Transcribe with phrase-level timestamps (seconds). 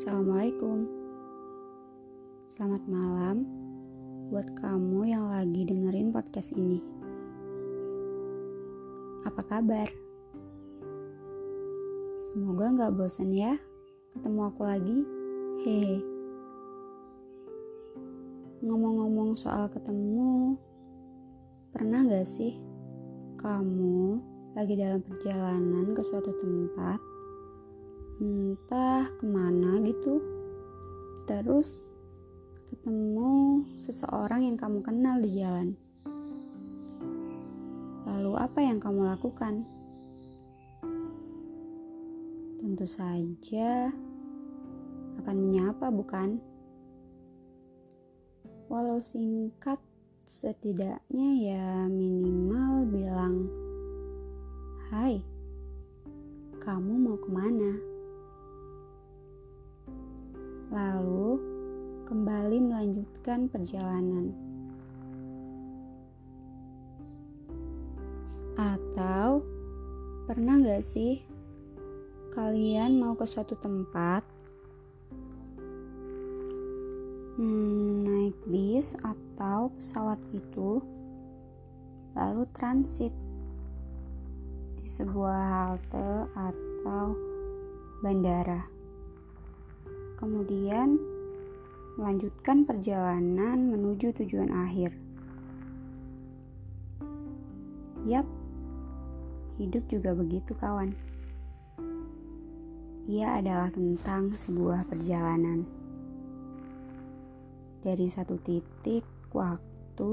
[0.00, 0.88] Assalamualaikum.
[2.48, 3.44] Selamat malam
[4.32, 6.80] buat kamu yang lagi dengerin podcast ini.
[9.28, 9.92] Apa kabar?
[12.16, 13.60] Semoga nggak bosan ya
[14.16, 15.04] ketemu aku lagi.
[15.68, 16.00] Hehe.
[18.64, 20.56] Ngomong-ngomong soal ketemu,
[21.76, 22.56] pernah gak sih
[23.36, 24.16] kamu
[24.56, 27.09] lagi dalam perjalanan ke suatu tempat
[28.20, 30.20] entah ke mana gitu.
[31.24, 31.88] Terus
[32.68, 35.72] ketemu seseorang yang kamu kenal di jalan.
[38.04, 39.64] Lalu apa yang kamu lakukan?
[42.60, 43.88] Tentu saja
[45.24, 46.36] akan menyapa bukan?
[48.68, 49.80] Walau singkat
[50.30, 53.34] setidaknya ya minimal bilang
[54.94, 55.18] hai
[56.62, 57.72] kamu mau ke mana
[60.70, 61.42] lalu
[62.06, 64.30] kembali melanjutkan perjalanan.
[68.54, 69.42] Atau
[70.30, 71.26] pernah gak sih
[72.30, 74.22] kalian mau ke suatu tempat,
[77.34, 80.78] hmm, naik bis atau pesawat itu,
[82.14, 83.10] lalu transit
[84.78, 85.42] di sebuah
[85.74, 87.18] halte atau
[88.06, 88.79] bandara
[90.20, 91.00] kemudian
[91.96, 94.92] melanjutkan perjalanan menuju tujuan akhir.
[98.04, 98.28] Yap,
[99.56, 100.92] hidup juga begitu, kawan.
[103.08, 105.64] Ia adalah tentang sebuah perjalanan
[107.80, 110.12] dari satu titik waktu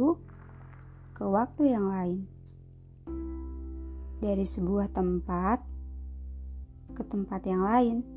[1.13, 2.19] ke waktu yang lain,
[4.23, 5.61] dari sebuah tempat
[6.95, 8.16] ke tempat yang lain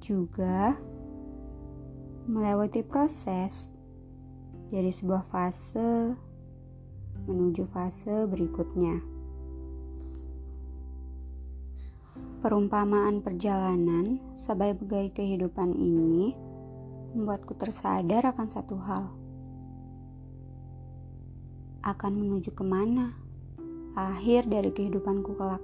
[0.00, 0.74] juga
[2.24, 3.68] melewati proses
[4.72, 6.16] dari sebuah fase
[7.28, 9.02] menuju fase berikutnya.
[12.40, 16.32] Perumpamaan perjalanan sebagai kehidupan ini
[17.12, 19.12] membuatku tersadar akan satu hal.
[21.84, 23.12] Akan menuju ke mana
[23.92, 25.60] akhir dari kehidupanku kelak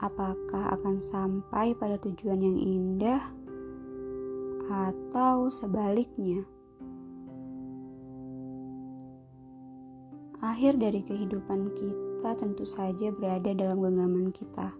[0.00, 3.20] apakah akan sampai pada tujuan yang indah
[4.66, 6.48] atau sebaliknya.
[10.40, 14.72] Akhir dari kehidupan kita tentu saja berada dalam genggaman kita.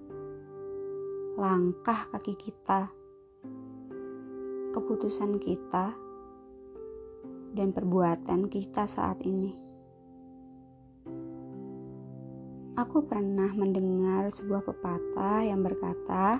[1.36, 2.88] Langkah kaki kita,
[4.72, 5.92] keputusan kita,
[7.52, 9.69] dan perbuatan kita saat ini.
[12.78, 16.38] Aku pernah mendengar sebuah pepatah yang berkata,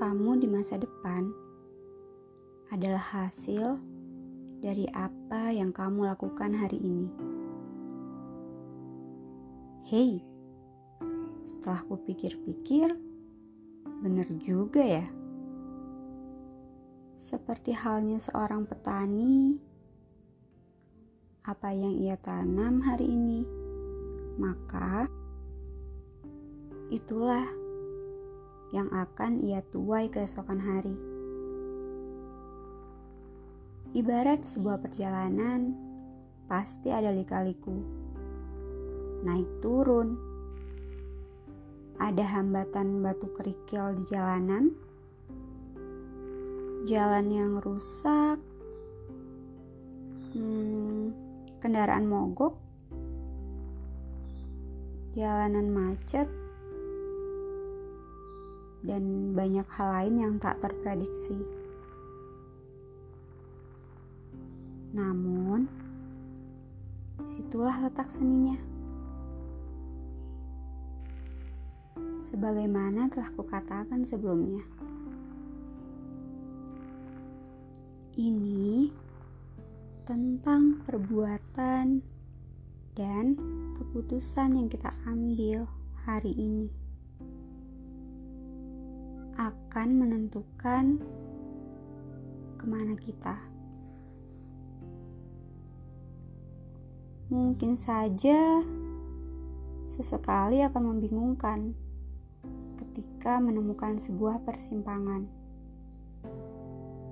[0.00, 1.28] "Kamu di masa depan
[2.72, 3.76] adalah hasil
[4.64, 7.08] dari apa yang kamu lakukan hari ini."
[9.84, 10.24] Hei,
[11.44, 12.96] setelah ku pikir-pikir,
[14.00, 15.04] benar juga ya.
[17.20, 19.60] Seperti halnya seorang petani,
[21.50, 23.42] apa yang ia tanam hari ini
[24.38, 25.10] maka
[26.94, 27.42] itulah
[28.70, 30.94] yang akan ia tuai keesokan hari.
[33.90, 35.74] Ibarat sebuah perjalanan,
[36.46, 37.74] pasti ada lika-liku.
[39.26, 40.14] Naik turun,
[41.98, 44.70] ada hambatan batu kerikil di jalanan,
[46.86, 48.38] jalan yang rusak,
[50.38, 50.99] hmm,
[51.60, 52.56] kendaraan mogok,
[55.12, 56.26] jalanan macet,
[58.80, 61.36] dan banyak hal lain yang tak terprediksi.
[64.96, 65.68] Namun,
[67.20, 68.56] di situlah letak seninya.
[72.30, 74.64] Sebagaimana telah kukatakan sebelumnya.
[78.18, 78.90] Ini
[80.08, 82.00] tentang perbuatan
[82.96, 83.24] dan
[83.76, 85.68] keputusan yang kita ambil
[86.04, 86.68] hari ini
[89.36, 91.00] akan menentukan
[92.60, 93.36] ke mana kita.
[97.30, 98.60] Mungkin saja
[99.86, 101.72] sesekali akan membingungkan
[102.76, 105.24] ketika menemukan sebuah persimpangan.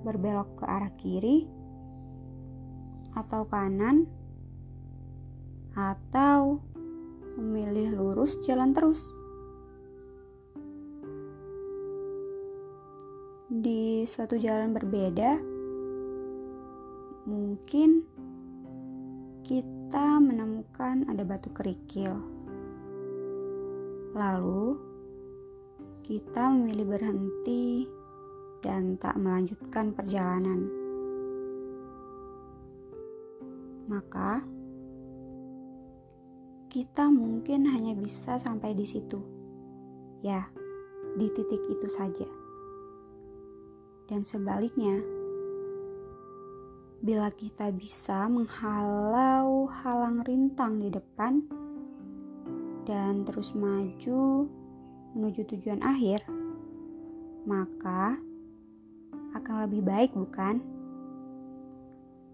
[0.05, 1.58] Berbelok ke arah kiri
[3.19, 4.07] atau kanan
[5.75, 6.63] atau
[7.35, 9.03] memilih lurus jalan terus.
[13.49, 15.31] Di suatu jalan berbeda,
[17.27, 18.07] mungkin
[19.43, 22.13] kita menemukan ada batu kerikil.
[24.13, 24.77] Lalu,
[26.05, 27.89] kita memilih berhenti
[28.61, 30.78] dan tak melanjutkan perjalanan.
[33.89, 34.45] Maka,
[36.69, 39.17] kita mungkin hanya bisa sampai di situ.
[40.21, 40.45] Ya,
[41.17, 42.29] di titik itu saja.
[44.05, 45.01] Dan sebaliknya,
[47.01, 51.41] bila kita bisa menghalau halang rintang di depan
[52.85, 54.45] dan terus maju
[55.17, 56.21] menuju tujuan akhir,
[57.49, 58.21] maka
[59.33, 60.61] akan lebih baik, bukan?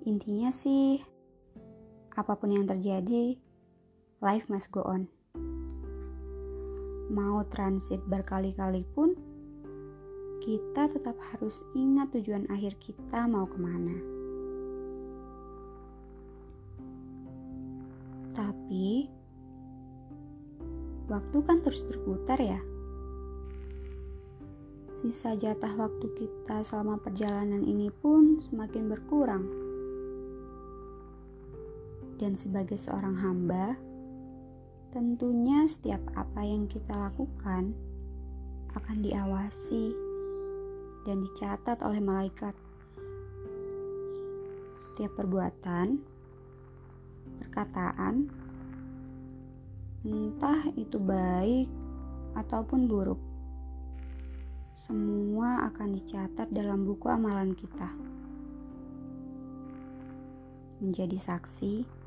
[0.03, 0.99] Intinya sih,
[2.15, 3.35] apa pun yang terjadi,
[4.23, 5.11] life must go on.
[7.11, 9.13] Mau transit berkali-kali pun,
[10.39, 13.97] kita tetap harus ingat tujuan akhir kita mau ke mana.
[18.35, 19.07] Tapi,
[21.07, 22.59] waktu kan terus berputar ya.
[24.95, 29.45] Sisa jatah waktu kita selama perjalanan ini pun semakin berkurang.
[32.15, 33.75] Dan sebagai seorang hamba,
[34.95, 37.75] tentunya setiap apa yang kita lakukan
[38.75, 39.91] akan diawasi
[41.03, 42.55] dan dicatat oleh malaikat.
[44.87, 45.99] Setiap perbuatan,
[47.43, 48.31] perkataan,
[50.07, 51.67] entah itu baik
[52.39, 53.19] ataupun buruk,
[54.87, 57.89] semua akan dicatat dalam buku amalan kita.
[60.79, 62.04] Menjadi saksi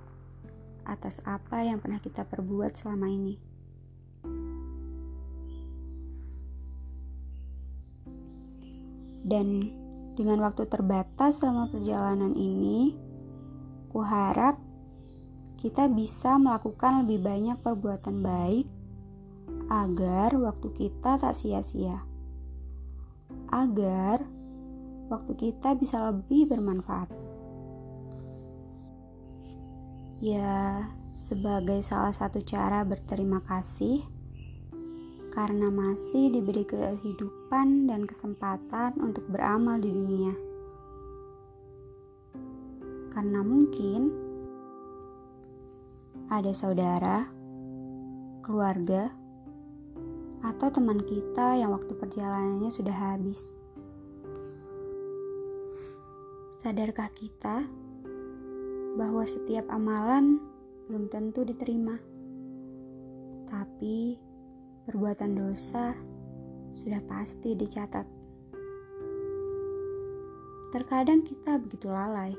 [0.89, 3.37] atas apa yang pernah kita perbuat selama ini.
[9.29, 9.69] Dan
[10.17, 12.97] dengan waktu terbatas selama perjalanan ini,
[13.93, 14.57] kuharap
[15.61, 18.67] kita bisa melakukan lebih banyak perbuatan baik
[19.69, 22.01] agar waktu kita tak sia-sia.
[23.53, 24.25] Agar
[25.13, 27.28] waktu kita bisa lebih bermanfaat.
[30.19, 30.83] Ya,
[31.15, 34.03] sebagai salah satu cara berterima kasih
[35.31, 40.35] karena masih diberi kehidupan dan kesempatan untuk beramal di dunia.
[43.15, 44.11] Karena mungkin
[46.27, 47.31] ada saudara,
[48.43, 49.15] keluarga,
[50.43, 53.39] atau teman kita yang waktu perjalanannya sudah habis.
[56.59, 57.71] Sadarkah kita
[58.95, 60.41] bahwa setiap amalan
[60.89, 61.99] belum tentu diterima,
[63.51, 64.17] tapi
[64.89, 65.93] perbuatan dosa
[66.73, 68.07] sudah pasti dicatat.
[70.73, 72.37] Terkadang kita begitu lalai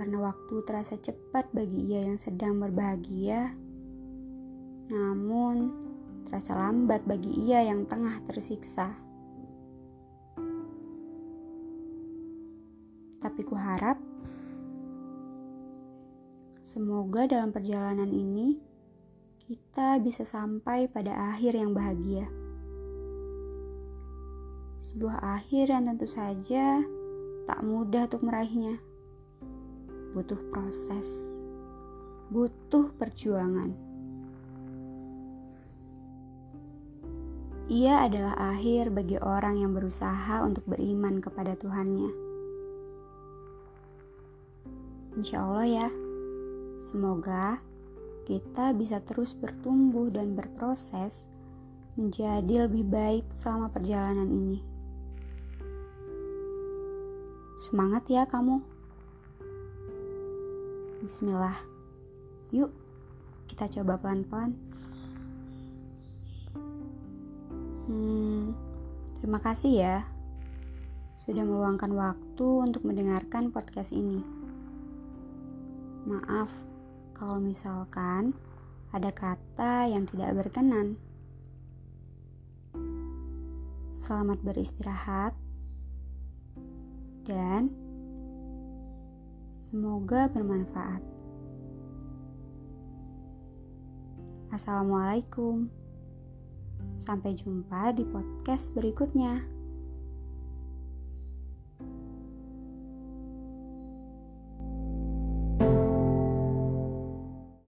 [0.00, 3.52] karena waktu terasa cepat bagi ia yang sedang berbahagia,
[4.88, 5.68] namun
[6.24, 8.96] terasa lambat bagi ia yang tengah tersiksa.
[13.20, 14.00] Tapi ku harap
[16.70, 18.54] semoga dalam perjalanan ini
[19.42, 22.30] kita bisa sampai pada akhir yang bahagia.
[24.78, 26.78] Sebuah akhir yang tentu saja
[27.50, 28.78] tak mudah untuk meraihnya.
[30.14, 31.10] Butuh proses,
[32.30, 33.74] butuh perjuangan.
[37.66, 42.30] Ia adalah akhir bagi orang yang berusaha untuk beriman kepada Tuhannya.
[45.18, 45.88] Insya Allah, ya,
[46.90, 47.62] semoga
[48.26, 51.22] kita bisa terus bertumbuh dan berproses
[51.94, 54.58] menjadi lebih baik selama perjalanan ini.
[57.62, 58.58] Semangat ya kamu.
[61.06, 61.62] Bismillah.
[62.50, 62.74] Yuk,
[63.46, 64.58] kita coba pelan-pelan.
[67.86, 68.54] Hmm,
[69.22, 69.96] terima kasih ya
[71.20, 74.24] sudah meluangkan waktu untuk mendengarkan podcast ini.
[76.08, 76.69] Maaf
[77.20, 78.32] kalau misalkan
[78.96, 80.96] ada kata yang tidak berkenan.
[84.00, 85.36] Selamat beristirahat
[87.28, 87.68] dan
[89.68, 91.04] semoga bermanfaat.
[94.56, 95.68] Assalamualaikum.
[97.04, 99.59] Sampai jumpa di podcast berikutnya.